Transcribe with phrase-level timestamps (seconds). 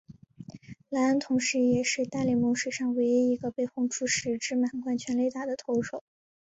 [0.89, 6.03] 莱恩同时也是大联盟史上唯一一个被轰出十支满贯全垒打的投手。